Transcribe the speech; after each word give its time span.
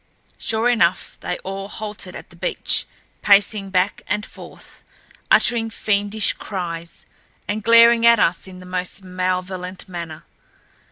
Sure 0.39 0.67
enough, 0.67 1.19
they 1.19 1.37
all 1.43 1.67
halted 1.67 2.15
at 2.15 2.31
the 2.31 2.35
beach, 2.35 2.87
pacing 3.21 3.69
back 3.69 4.01
and 4.07 4.25
forth, 4.25 4.81
uttering 5.29 5.69
fiendish 5.69 6.33
cries, 6.33 7.05
and 7.47 7.61
glaring 7.63 8.03
at 8.03 8.19
us 8.19 8.47
in 8.47 8.57
the 8.57 8.65
most 8.65 9.03
malevolent 9.03 9.87
manner. 9.87 10.25